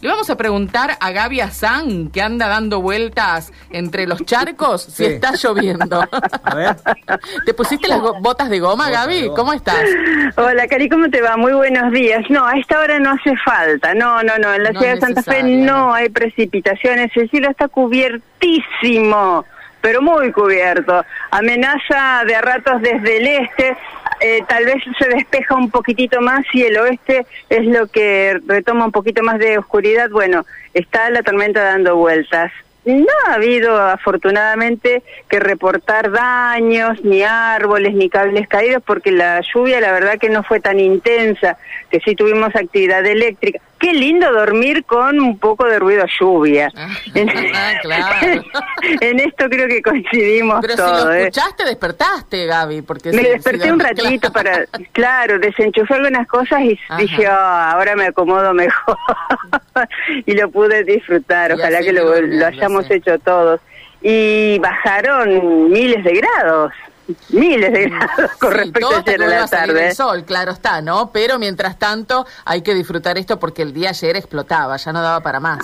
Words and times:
Le 0.00 0.08
vamos 0.08 0.30
a 0.30 0.36
preguntar 0.36 0.96
a 1.00 1.10
Gaby 1.10 1.40
Azán, 1.40 2.10
que 2.10 2.22
anda 2.22 2.46
dando 2.46 2.80
vueltas 2.80 3.52
entre 3.70 4.06
los 4.06 4.24
charcos, 4.24 4.82
si 4.84 4.92
Sí. 4.92 5.04
está 5.06 5.32
lloviendo. 5.32 6.00
A 6.44 6.54
ver. 6.54 6.76
¿Te 7.44 7.52
pusiste 7.52 7.88
las 7.88 8.00
botas 8.00 8.48
de 8.48 8.60
goma, 8.60 8.90
Gaby? 8.90 9.22
de 9.22 9.26
goma. 9.26 9.36
¿Cómo 9.36 9.52
estás? 9.54 9.82
Hola, 10.36 10.68
Cari, 10.68 10.88
¿cómo 10.88 11.10
te 11.10 11.20
va? 11.20 11.36
Muy 11.36 11.52
buenos 11.52 11.90
días. 11.92 12.24
No, 12.30 12.46
a 12.46 12.52
esta 12.52 12.78
hora 12.78 13.00
no 13.00 13.10
hace 13.10 13.36
falta. 13.44 13.92
No, 13.94 14.22
no, 14.22 14.38
no. 14.38 14.54
En 14.54 14.62
la 14.62 14.70
No 14.70 14.78
ciudad 14.80 14.94
de 14.94 15.00
Santa 15.00 15.22
Fe 15.22 15.42
no 15.42 15.92
hay 15.92 16.08
precipitaciones. 16.10 17.10
El 17.16 17.28
cielo 17.30 17.50
está 17.50 17.66
cubiertísimo, 17.68 19.44
pero 19.80 20.00
muy 20.00 20.30
cubierto. 20.32 21.04
Amenaza 21.32 22.22
de 22.26 22.36
a 22.36 22.40
ratos 22.40 22.80
desde 22.82 23.16
el 23.16 23.26
este. 23.26 23.76
Eh, 24.20 24.42
tal 24.48 24.64
vez 24.64 24.82
se 24.98 25.08
despeja 25.08 25.54
un 25.54 25.70
poquitito 25.70 26.20
más 26.20 26.44
y 26.52 26.62
el 26.62 26.76
oeste 26.78 27.26
es 27.48 27.66
lo 27.66 27.86
que 27.86 28.40
retoma 28.46 28.86
un 28.86 28.92
poquito 28.92 29.22
más 29.22 29.38
de 29.38 29.58
oscuridad. 29.58 30.10
Bueno, 30.10 30.44
está 30.74 31.10
la 31.10 31.22
tormenta 31.22 31.62
dando 31.62 31.96
vueltas. 31.96 32.52
No 32.84 33.06
ha 33.26 33.34
habido, 33.34 33.76
afortunadamente, 33.76 35.02
que 35.28 35.40
reportar 35.40 36.10
daños, 36.10 37.04
ni 37.04 37.22
árboles, 37.22 37.92
ni 37.92 38.08
cables 38.08 38.48
caídos, 38.48 38.82
porque 38.86 39.10
la 39.10 39.42
lluvia, 39.42 39.80
la 39.80 39.92
verdad, 39.92 40.18
que 40.18 40.30
no 40.30 40.42
fue 40.42 40.60
tan 40.60 40.80
intensa, 40.80 41.58
que 41.90 42.00
sí 42.00 42.14
tuvimos 42.14 42.54
actividad 42.56 43.04
eléctrica. 43.04 43.60
Qué 43.78 43.92
lindo 43.92 44.32
dormir 44.32 44.84
con 44.84 45.20
un 45.20 45.38
poco 45.38 45.64
de 45.66 45.78
ruido 45.78 46.04
lluvia. 46.18 46.70
Ah, 46.76 46.88
claro. 47.82 48.42
en 49.00 49.20
esto 49.20 49.48
creo 49.48 49.68
que 49.68 49.80
coincidimos 49.82 50.58
Pero 50.62 50.72
si 50.74 50.76
todos. 50.78 51.04
lo 51.04 51.12
¿eh? 51.12 51.22
escuchaste, 51.28 51.64
despertaste, 51.64 52.46
Gaby. 52.46 52.82
Porque 52.82 53.10
Me 53.12 53.18
si- 53.18 53.24
si 53.24 53.30
desperté 53.30 53.72
un 53.72 53.78
ratito 53.80 54.32
para, 54.32 54.64
claro, 54.92 55.38
desenchufé 55.38 55.94
algunas 55.94 56.26
cosas 56.26 56.60
y 56.62 56.78
Ajá. 56.88 56.96
dije, 57.00 57.26
"Ah, 57.28 57.72
ahora 57.72 57.94
me 57.94 58.06
acomodo 58.06 58.52
mejor. 58.52 58.96
y 60.26 60.34
lo 60.34 60.50
pude 60.50 60.82
disfrutar, 60.84 61.52
ojalá 61.52 61.80
que 61.80 61.92
lo, 61.92 62.20
lo 62.20 62.46
hayamos 62.46 62.90
hecho 62.90 63.18
todos. 63.20 63.60
Y 64.02 64.58
bajaron 64.60 65.70
miles 65.70 66.02
de 66.04 66.12
grados, 66.14 66.72
miles 67.30 67.72
de 67.72 67.88
grados 67.88 68.30
con 68.38 68.52
Sí, 68.52 68.56
respecto 68.58 68.94
a 68.94 68.98
ayer 69.00 69.22
a 69.22 69.26
la 69.28 69.46
tarde. 69.48 69.88
el 69.88 69.94
sol, 69.94 70.24
claro 70.24 70.52
está, 70.52 70.80
¿no? 70.82 71.10
Pero 71.12 71.38
mientras 71.38 71.78
tanto 71.78 72.26
hay 72.44 72.62
que 72.62 72.74
disfrutar 72.74 73.18
esto 73.18 73.38
porque 73.38 73.62
el 73.62 73.72
día 73.72 73.90
ayer 73.90 74.16
explotaba, 74.16 74.76
ya 74.76 74.92
no 74.92 75.02
daba 75.02 75.20
para 75.20 75.40
más. 75.40 75.58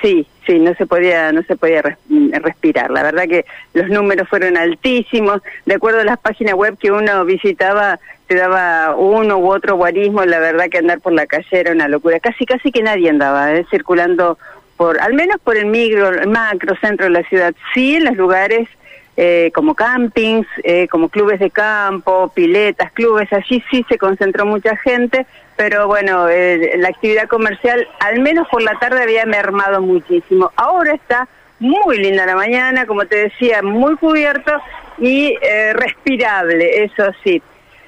Sí, 0.00 0.26
sí, 0.46 0.58
no 0.58 0.74
se 0.74 0.84
podía, 0.86 1.30
no 1.30 1.42
se 1.44 1.54
podía 1.54 1.80
res- 1.80 1.96
respirar. 2.42 2.90
La 2.90 3.04
verdad 3.04 3.24
que 3.28 3.44
los 3.72 3.88
números 3.88 4.28
fueron 4.28 4.56
altísimos. 4.56 5.40
De 5.64 5.74
acuerdo 5.76 6.00
a 6.00 6.04
las 6.04 6.18
páginas 6.18 6.54
web 6.54 6.76
que 6.76 6.90
uno 6.90 7.24
visitaba, 7.24 8.00
te 8.26 8.34
daba 8.34 8.96
uno 8.96 9.38
u 9.38 9.52
otro 9.52 9.76
guarismo. 9.76 10.24
La 10.24 10.40
verdad 10.40 10.66
que 10.70 10.78
andar 10.78 10.98
por 11.00 11.12
la 11.12 11.26
calle 11.26 11.46
era 11.52 11.70
una 11.70 11.86
locura. 11.86 12.18
Casi, 12.18 12.44
casi 12.46 12.72
que 12.72 12.82
nadie 12.82 13.10
andaba, 13.10 13.52
¿eh? 13.54 13.64
circulando 13.70 14.38
por, 14.76 15.00
al 15.00 15.14
menos 15.14 15.36
por 15.40 15.56
el 15.56 15.66
micro, 15.66 16.08
el 16.08 16.26
macro 16.28 16.74
centro 16.80 17.04
de 17.06 17.10
la 17.12 17.22
ciudad. 17.28 17.54
Sí, 17.72 17.94
en 17.94 18.06
los 18.06 18.16
lugares 18.16 18.68
eh, 19.16 19.50
como 19.54 19.74
campings, 19.74 20.46
eh, 20.64 20.88
como 20.88 21.08
clubes 21.08 21.38
de 21.40 21.50
campo, 21.50 22.32
piletas, 22.34 22.92
clubes, 22.92 23.32
allí 23.32 23.62
sí 23.70 23.84
se 23.88 23.98
concentró 23.98 24.46
mucha 24.46 24.76
gente, 24.76 25.26
pero 25.56 25.86
bueno, 25.86 26.28
eh, 26.28 26.72
la 26.78 26.88
actividad 26.88 27.28
comercial, 27.28 27.86
al 28.00 28.20
menos 28.20 28.48
por 28.48 28.62
la 28.62 28.78
tarde, 28.78 29.02
había 29.02 29.26
mermado 29.26 29.80
muchísimo. 29.82 30.50
Ahora 30.56 30.94
está 30.94 31.28
muy 31.58 31.98
linda 31.98 32.26
la 32.26 32.34
mañana, 32.34 32.86
como 32.86 33.06
te 33.06 33.16
decía, 33.16 33.62
muy 33.62 33.96
cubierto 33.96 34.52
y 34.98 35.36
eh, 35.40 35.72
respirable, 35.74 36.84
eso 36.84 37.04
sí. 37.22 37.42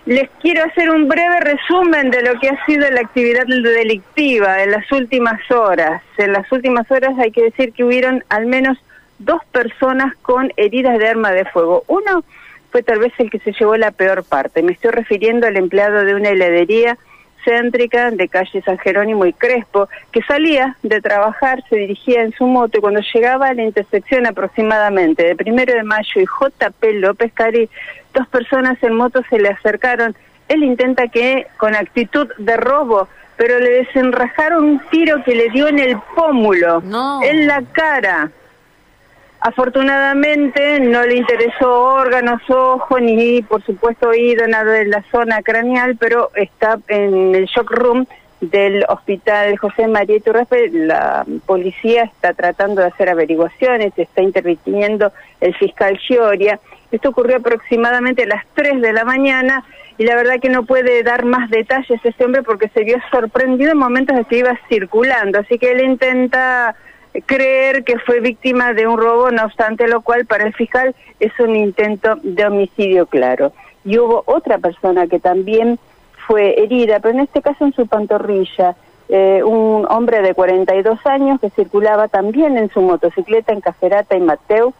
Les 0.07 0.29
quiero 0.43 0.65
hacer 0.65 0.91
un 0.91 1.09
breve 1.09 1.41
resumen 1.41 2.11
de 2.11 2.23
lo 2.23 2.39
que 2.39 2.51
ha 2.51 2.67
sido 2.67 2.89
la 2.91 3.01
actividad 3.01 3.47
delictiva 3.47 4.63
en 4.63 4.73
las 4.73 4.93
últimas 4.93 5.41
horas. 5.51 6.03
En 6.19 6.33
las 6.33 6.51
últimas 6.53 6.91
horas 6.91 7.19
hay 7.19 7.33
que 7.33 7.45
decir 7.45 7.73
que 7.73 7.85
hubieron 7.85 8.23
al 8.29 8.45
menos 8.45 8.77
dos 9.19 9.43
personas 9.53 10.15
con 10.23 10.53
heridas 10.57 10.99
de 10.99 11.09
arma 11.09 11.31
de 11.33 11.45
fuego. 11.47 11.85
Uno 11.87 12.25
fue 12.71 12.83
tal 12.83 12.99
vez 12.99 13.13
el 13.19 13.31
que 13.31 13.39
se 13.39 13.53
llevó 13.53 13.77
la 13.77 13.91
peor 13.93 14.25
parte. 14.25 14.63
Me 14.63 14.73
estoy 14.73 14.91
refiriendo 14.91 15.47
al 15.47 15.57
empleado 15.57 16.05
de 16.05 16.15
una 16.15 16.31
heladería 16.31 16.99
céntrica 17.45 18.11
de 18.11 18.27
calle 18.29 18.63
San 18.63 18.79
Jerónimo 18.79 19.27
y 19.27 19.33
Crespo, 19.35 19.89
que 20.13 20.23
salía 20.23 20.77
de 20.83 21.01
trabajar, 21.03 21.63
se 21.69 21.77
dirigía 21.77 22.23
en 22.23 22.33
su 22.33 22.47
moto 22.47 22.79
y 22.79 22.81
cuando 22.81 23.01
llegaba 23.13 23.49
a 23.49 23.55
la 23.55 23.63
intersección 23.65 24.27
aproximadamente 24.27 25.23
de 25.25 25.37
Primero 25.37 25.75
de 25.75 25.83
Mayo 25.83 26.21
y 26.21 26.25
JP 26.25 26.85
López 27.01 27.33
Cari, 27.35 27.69
dos 28.15 28.27
personas 28.29 28.83
en 28.83 28.95
moto 28.95 29.23
se 29.29 29.39
le 29.39 29.51
acercaron. 29.51 30.17
Él 30.49 30.65
intenta 30.65 31.09
que 31.09 31.47
con 31.59 31.75
actitud 31.75 32.29
de 32.39 32.57
robo, 32.57 33.09
pero 33.37 33.59
le 33.59 33.71
desenrajaron 33.85 34.65
un 34.65 34.79
tiro 34.91 35.23
que 35.23 35.35
le 35.35 35.51
dio 35.51 35.69
en 35.69 35.79
el 35.81 35.99
pómulo, 36.17 36.81
No. 36.81 37.23
en 37.23 37.47
la 37.47 37.63
cara. 37.73 38.31
Afortunadamente 39.47 40.81
no 40.81 41.05
le 41.05 41.17
interesó 41.17 41.71
órganos, 41.71 42.41
ojo, 42.49 42.99
ni 42.99 43.43
por 43.43 43.63
supuesto 43.63 44.09
oído, 44.09 44.49
nada 44.49 44.73
de 44.73 44.87
la 44.87 45.05
zona 45.11 45.43
craneal, 45.43 45.99
pero 46.01 46.31
está 46.35 46.79
en 46.89 47.35
el 47.35 47.45
shock 47.45 47.71
room 47.73 48.07
del 48.41 48.87
hospital 48.89 49.59
José 49.59 49.87
María 49.87 50.17
Iturraspe. 50.17 50.71
La 50.71 51.27
policía 51.45 52.05
está 52.05 52.33
tratando 52.33 52.81
de 52.81 52.87
hacer 52.87 53.11
averiguaciones, 53.11 53.93
está 53.99 54.23
interviniendo 54.23 55.13
el 55.43 55.55
fiscal 55.57 55.99
Gioria. 55.99 56.59
Esto 56.91 57.11
ocurrió 57.11 57.37
aproximadamente 57.37 58.23
a 58.23 58.29
las 58.29 58.47
3 58.55 58.81
de 58.81 58.95
la 58.95 59.05
mañana 59.05 59.63
y 59.99 60.05
la 60.05 60.17
verdad 60.17 60.41
que 60.41 60.49
no 60.49 60.65
puede 60.65 61.03
dar 61.03 61.27
más 61.27 61.51
detalles 61.51 62.01
este 62.03 62.25
hombre 62.25 62.43
porque 62.43 62.71
se 62.71 62.83
vio 62.83 62.97
sorprendido 63.11 63.73
en 63.73 63.79
momentos 63.79 64.17
de 64.17 64.25
que 64.25 64.39
iba 64.39 64.59
circulando, 64.71 65.41
así 65.41 65.59
que 65.59 65.73
él 65.73 65.83
intenta 65.85 66.77
creer 67.27 67.85
que 67.85 67.99
fue 67.99 68.21
víctima 68.21 68.73
de 68.73 68.87
un 68.87 68.99
robo, 68.99 69.31
no 69.31 69.45
obstante 69.45 69.89
lo 69.89 70.01
cual 70.03 70.27
para 70.27 70.47
el 70.47 70.55
fiscal 70.55 70.95
es 71.21 71.33
un 71.39 71.55
intento 71.57 72.17
de 72.23 72.47
homicidio 72.47 73.07
claro. 73.07 73.53
Y 73.85 73.99
hubo 73.99 74.25
otra 74.27 74.59
persona 74.59 75.07
que 75.07 75.21
también 75.21 75.79
fue 76.27 76.63
herida, 76.63 77.01
pero 77.01 77.15
en 77.15 77.21
este 77.21 77.43
caso 77.43 77.65
en 77.65 77.75
su 77.75 77.87
pantorrilla, 77.87 78.75
eh, 79.09 79.43
un 79.45 79.87
hombre 79.89 80.23
de 80.23 80.35
42 80.35 80.99
años 81.05 81.41
que 81.41 81.51
circulaba 81.51 82.09
también 82.09 82.57
en 82.57 82.71
su 82.71 82.81
motocicleta 82.81 83.53
en 83.53 83.61
Caferata 83.61 84.17
y 84.17 84.21
Mateo, 84.21 84.73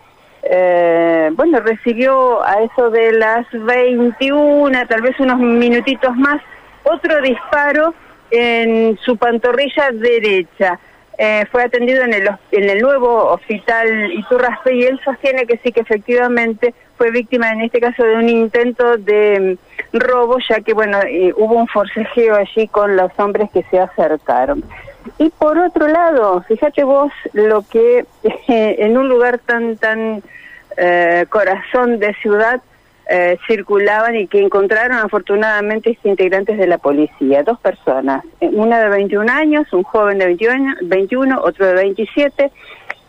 eh, 0.43 1.31
bueno, 1.35 1.61
recibió 1.61 2.43
a 2.45 2.63
eso 2.63 2.91
de 2.91 3.13
las 3.13 3.47
21, 3.51 4.87
tal 4.87 5.03
vez 5.03 5.19
unos 5.21 5.39
minutitos 5.39 6.15
más, 6.17 6.41
otro 6.85 7.21
disparo 7.23 7.95
en 8.31 8.99
su 9.03 9.17
pantorrilla 9.17 9.91
derecha. 9.93 10.79
Eh, 11.17 11.45
fue 11.53 11.63
atendido 11.63 12.03
en 12.03 12.13
el, 12.13 12.29
en 12.51 12.71
el 12.71 12.81
nuevo 12.81 13.31
hospital 13.31 14.13
Iturraspe 14.13 14.75
y 14.75 14.85
él 14.85 15.01
sostiene 15.05 15.47
que 15.47 15.59
sí, 15.59 15.71
que 15.71 15.81
efectivamente 15.81 16.75
fue 16.97 17.13
víctima 17.13 17.51
en 17.51 17.61
este 17.61 17.81
caso 17.81 18.03
de 18.03 18.17
un 18.17 18.29
intento 18.29 18.97
de 18.97 19.57
mm, 19.93 19.99
robo, 19.99 20.39
ya 20.49 20.61
que 20.61 20.75
bueno, 20.75 20.99
eh, 21.03 21.33
hubo 21.37 21.55
un 21.55 21.69
forcejeo 21.69 22.35
allí 22.35 22.67
con 22.67 22.97
los 22.97 23.13
hombres 23.19 23.49
que 23.53 23.63
se 23.71 23.79
acercaron. 23.79 24.65
Y 25.19 25.31
por 25.31 25.59
otro 25.59 25.87
lado, 25.87 26.43
fíjate 26.49 26.83
vos 26.83 27.13
lo 27.33 27.63
que 27.63 28.07
en 28.49 28.99
un 28.99 29.09
lugar 29.09 29.39
tan, 29.39 29.77
tan 29.77 30.23
eh, 30.77 31.27
corazón 31.29 32.01
de 32.01 32.15
ciudad 32.15 32.61
eh, 33.09 33.37
circulaban 33.47 34.17
y 34.17 34.27
que 34.27 34.41
encontraron 34.41 34.99
afortunadamente 34.99 35.91
este 35.91 36.09
integrantes 36.09 36.57
de 36.57 36.67
la 36.67 36.79
policía, 36.79 37.43
dos 37.43 37.61
personas, 37.61 38.25
eh, 38.41 38.49
una 38.53 38.81
de 38.81 38.89
21 38.89 39.31
años, 39.31 39.73
un 39.73 39.83
joven 39.83 40.19
de 40.19 40.27
21, 40.27 40.77
21 40.83 41.41
otro 41.43 41.67
de 41.67 41.75
27, 41.75 42.51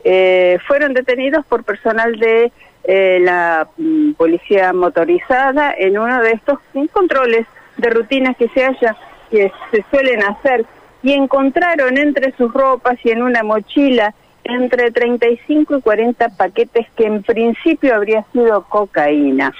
eh, 0.04 0.60
fueron 0.68 0.94
detenidos 0.94 1.46
por 1.46 1.64
personal 1.64 2.18
de 2.20 2.52
eh, 2.84 3.20
la 3.22 3.68
mm, 3.78 4.12
policía 4.14 4.72
motorizada 4.74 5.74
en 5.76 5.98
uno 5.98 6.22
de 6.22 6.34
estos 6.34 6.60
controles 6.92 7.48
de 7.78 7.90
rutinas 7.90 8.38
que 8.38 8.48
se 8.50 8.64
haya 8.64 8.96
que 9.32 9.52
se 9.72 9.84
suelen 9.90 10.24
hacer 10.24 10.66
y 11.02 11.14
encontraron 11.14 11.98
entre 11.98 12.32
sus 12.34 12.54
ropas 12.54 12.98
y 13.04 13.10
en 13.10 13.24
una 13.24 13.42
mochila 13.42 14.14
entre 14.44 14.92
35 14.92 15.78
y 15.78 15.82
40 15.82 16.30
paquetes 16.38 16.86
que 16.96 17.08
en 17.08 17.24
principio 17.24 17.96
habría 17.96 18.24
sido 18.32 18.64
cocaína. 18.70 19.52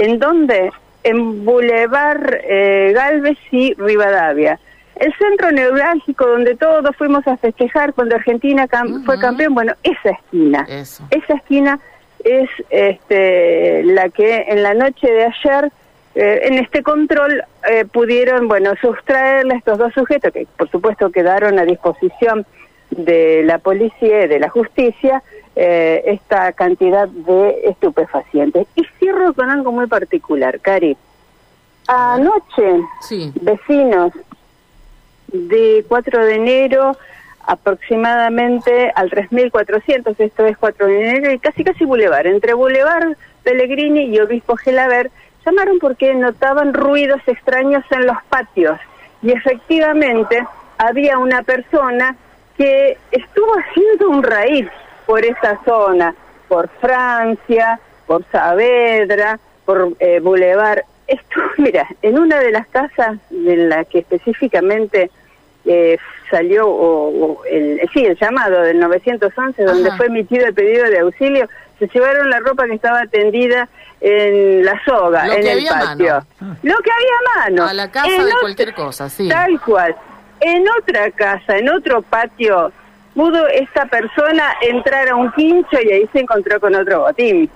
¿En 0.00 0.18
dónde? 0.18 0.70
En 1.02 1.44
Boulevard 1.44 2.34
eh, 2.42 2.92
Galvez 2.94 3.38
y 3.50 3.74
Rivadavia. 3.74 4.58
El 4.96 5.14
centro 5.14 5.50
neurálgico 5.50 6.26
donde 6.26 6.56
todos 6.56 6.94
fuimos 6.96 7.26
a 7.26 7.36
festejar 7.38 7.94
cuando 7.94 8.16
Argentina 8.16 8.66
cam- 8.68 9.04
fue 9.06 9.18
campeón, 9.18 9.54
bueno, 9.54 9.72
esa 9.82 10.10
esquina. 10.10 10.66
Eso. 10.68 11.04
Esa 11.10 11.34
esquina 11.34 11.78
es 12.22 12.50
este, 12.68 13.82
la 13.84 14.10
que 14.10 14.44
en 14.48 14.62
la 14.62 14.74
noche 14.74 15.10
de 15.10 15.24
ayer, 15.24 15.70
eh, 16.14 16.40
en 16.44 16.54
este 16.58 16.82
control, 16.82 17.42
eh, 17.70 17.86
pudieron, 17.90 18.46
bueno, 18.46 18.72
sustraerle 18.80 19.54
a 19.54 19.56
estos 19.56 19.78
dos 19.78 19.92
sujetos, 19.94 20.32
que 20.32 20.46
por 20.58 20.70
supuesto 20.70 21.10
quedaron 21.10 21.58
a 21.58 21.64
disposición 21.64 22.44
de 22.90 23.42
la 23.44 23.56
policía 23.58 24.24
y 24.24 24.28
de 24.28 24.38
la 24.38 24.50
justicia, 24.50 25.22
eh, 25.56 26.02
esta 26.06 26.52
cantidad 26.52 27.08
de 27.08 27.62
estupefacientes. 27.64 28.66
Y 28.74 28.84
cierro 28.98 29.32
con 29.34 29.50
algo 29.50 29.72
muy 29.72 29.86
particular, 29.86 30.60
Cari. 30.60 30.96
Anoche, 31.88 32.80
Sí. 33.02 33.32
vecinos 33.40 34.12
de 35.28 35.84
4 35.88 36.24
de 36.24 36.34
enero 36.36 36.96
aproximadamente 37.46 38.92
al 38.94 39.10
3400, 39.10 40.18
esto 40.20 40.46
es 40.46 40.56
4 40.58 40.86
de 40.86 41.10
enero, 41.10 41.32
y 41.32 41.38
casi 41.38 41.64
casi 41.64 41.84
Boulevard, 41.84 42.26
entre 42.26 42.54
Boulevard 42.54 43.16
Pellegrini 43.42 44.04
y 44.04 44.20
Obispo 44.20 44.56
Gelaber, 44.56 45.10
llamaron 45.44 45.78
porque 45.78 46.14
notaban 46.14 46.74
ruidos 46.74 47.20
extraños 47.26 47.82
en 47.90 48.06
los 48.06 48.16
patios 48.28 48.78
y 49.22 49.32
efectivamente 49.32 50.46
había 50.78 51.18
una 51.18 51.42
persona 51.42 52.14
que 52.56 52.98
estuvo 53.10 53.52
haciendo 53.58 54.10
un 54.10 54.22
raíz 54.22 54.68
por 55.10 55.24
esa 55.24 55.58
zona, 55.64 56.14
por 56.46 56.68
Francia, 56.80 57.80
por 58.06 58.24
Saavedra, 58.30 59.40
por 59.64 59.96
eh, 59.98 60.20
Boulevard. 60.20 60.82
Esto, 61.08 61.40
mira, 61.58 61.84
en 62.00 62.16
una 62.16 62.38
de 62.38 62.52
las 62.52 62.68
casas 62.68 63.18
de 63.28 63.56
la 63.56 63.84
que 63.86 63.98
específicamente 63.98 65.10
eh, 65.64 65.98
salió 66.30 66.68
o, 66.68 67.44
el, 67.44 67.80
sí, 67.92 68.04
el 68.04 68.16
llamado 68.16 68.62
del 68.62 68.78
911, 68.78 69.64
donde 69.64 69.90
fue 69.96 70.06
emitido 70.06 70.46
el 70.46 70.54
pedido 70.54 70.88
de 70.88 71.00
auxilio, 71.00 71.48
se 71.80 71.88
llevaron 71.88 72.30
la 72.30 72.38
ropa 72.38 72.66
que 72.66 72.74
estaba 72.74 73.04
tendida 73.06 73.68
en 74.00 74.64
la 74.64 74.80
soga, 74.84 75.26
en 75.26 75.44
el 75.44 75.66
patio. 75.66 76.24
Lo 76.62 76.76
que 76.76 76.90
había 76.92 77.16
a 77.18 77.40
mano. 77.40 77.66
A 77.66 77.74
la 77.74 77.90
casa 77.90 78.24
de 78.24 78.32
cualquier 78.40 78.74
cosa, 78.74 79.08
sí. 79.08 79.28
Tal 79.28 79.60
cual. 79.60 79.96
En 80.38 80.64
otra 80.78 81.10
casa, 81.10 81.58
en 81.58 81.68
otro 81.68 82.00
patio, 82.00 82.72
pudo 83.14 83.46
esta 83.48 83.86
persona 83.86 84.54
entrar 84.60 85.08
a 85.08 85.16
un 85.16 85.30
quincho 85.32 85.80
y 85.82 85.92
ahí 85.92 86.08
se 86.12 86.20
encontró 86.20 86.60
con 86.60 86.74
otro 86.74 87.00
botín. 87.00 87.50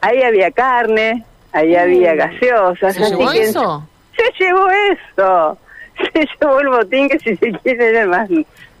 Ahí 0.00 0.22
había 0.22 0.50
carne, 0.50 1.24
ahí 1.52 1.76
había 1.76 2.14
mm. 2.14 2.16
gaseosas. 2.16 2.94
¿Se 2.94 3.10
llevó 3.10 3.32
eso? 3.32 3.88
Se 4.16 4.44
llevó 4.44 4.68
eso. 4.70 5.58
Se 6.12 6.26
llevó 6.40 6.60
el 6.60 6.68
botín 6.68 7.08
que 7.08 7.18
si 7.18 7.36
se 7.36 7.52
quiere 7.52 7.88
era 7.88 8.06
más 8.06 8.28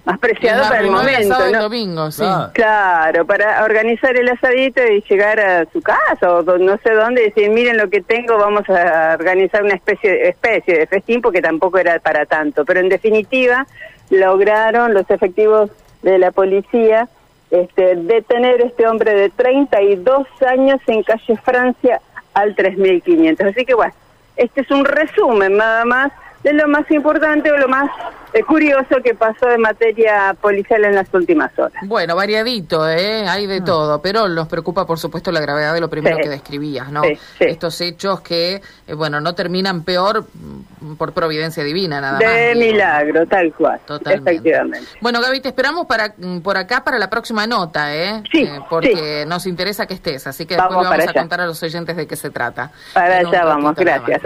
más 0.06 0.18
preciado 0.20 0.62
para 0.68 0.80
el 0.80 0.90
momento. 0.90 1.50
¿no? 1.50 1.62
domingo, 1.62 2.10
sí. 2.12 2.24
Claro. 2.54 3.26
para 3.26 3.64
organizar 3.64 4.16
el 4.16 4.28
asadito 4.28 4.80
y 4.86 5.02
llegar 5.02 5.40
a 5.40 5.66
su 5.72 5.82
casa 5.82 6.32
o 6.32 6.42
no 6.58 6.78
sé 6.78 6.92
dónde 6.92 7.22
y 7.22 7.24
decir, 7.26 7.50
miren 7.50 7.76
lo 7.76 7.90
que 7.90 8.00
tengo, 8.00 8.38
vamos 8.38 8.68
a 8.70 9.16
organizar 9.18 9.64
una 9.64 9.74
especie 9.74 10.10
de, 10.10 10.28
especie 10.28 10.78
de 10.78 10.86
festín 10.86 11.20
porque 11.20 11.42
tampoco 11.42 11.78
era 11.78 11.98
para 11.98 12.24
tanto. 12.24 12.64
Pero 12.64 12.80
en 12.80 12.88
definitiva, 12.88 13.66
lograron 14.10 14.94
los 14.94 15.10
efectivos 15.10 15.70
de 16.10 16.18
la 16.18 16.30
policía 16.30 17.08
este, 17.50 17.96
detener 17.96 18.62
a 18.62 18.66
este 18.66 18.86
hombre 18.86 19.12
de 19.14 19.28
32 19.30 20.26
años 20.48 20.80
en 20.86 21.02
calle 21.02 21.36
Francia 21.36 22.00
al 22.32 22.54
3500. 22.54 23.46
Así 23.48 23.64
que 23.64 23.74
bueno, 23.74 23.92
este 24.36 24.60
es 24.60 24.70
un 24.70 24.84
resumen 24.84 25.56
nada 25.56 25.84
más 25.84 26.12
de 26.46 26.52
lo 26.52 26.68
más 26.68 26.88
importante 26.92 27.50
o 27.50 27.56
lo 27.56 27.66
más 27.66 27.90
es 28.32 28.44
curioso 28.44 28.96
que 29.02 29.14
pasó 29.14 29.46
de 29.46 29.58
materia 29.58 30.36
policial 30.40 30.84
en 30.84 30.94
las 30.94 31.12
últimas 31.12 31.50
horas. 31.58 31.82
Bueno, 31.86 32.14
variadito, 32.14 32.88
¿eh? 32.88 33.26
hay 33.26 33.46
de 33.46 33.56
ah. 33.56 33.64
todo, 33.64 34.02
pero 34.02 34.28
nos 34.28 34.46
preocupa 34.46 34.86
por 34.86 34.98
supuesto 34.98 35.32
la 35.32 35.40
gravedad 35.40 35.74
de 35.74 35.80
lo 35.80 35.90
primero 35.90 36.18
que 36.18 36.28
describías, 36.28 36.92
¿no? 36.92 37.02
Estos 37.40 37.80
hechos 37.80 38.20
que, 38.20 38.62
eh, 38.86 38.94
bueno, 38.94 39.20
no 39.20 39.34
terminan 39.34 39.82
peor 39.82 40.24
mm, 40.34 40.94
por 40.94 41.12
providencia 41.14 41.64
divina, 41.64 42.00
nada 42.00 42.18
de 42.18 42.24
más. 42.26 42.34
De 42.34 42.54
milagro, 42.54 43.26
tal 43.26 43.52
cual. 43.52 43.80
Totalmente. 43.84 44.30
Efectivamente. 44.30 44.88
Bueno, 45.00 45.20
Gaby, 45.20 45.40
te 45.40 45.48
esperamos 45.48 45.86
para 45.86 46.14
mm, 46.16 46.40
por 46.40 46.58
acá 46.58 46.84
para 46.84 46.98
la 46.98 47.10
próxima 47.10 47.46
nota, 47.48 47.92
¿eh? 47.92 48.22
Sí. 48.30 48.42
Eh, 48.42 48.60
porque 48.70 49.24
nos 49.26 49.46
interesa 49.46 49.86
que 49.86 49.94
estés, 49.94 50.26
así 50.28 50.46
que 50.46 50.54
después 50.54 50.78
le 50.78 50.88
vamos 50.88 51.08
a 51.08 51.12
contar 51.12 51.40
a 51.40 51.46
los 51.46 51.60
oyentes 51.62 51.96
de 51.96 52.06
qué 52.06 52.14
se 52.14 52.30
trata. 52.30 52.70
Para 52.94 53.18
allá 53.18 53.44
vamos, 53.44 53.74
gracias. 53.74 54.20